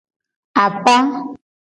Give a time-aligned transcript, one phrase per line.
[0.65, 0.95] Apa.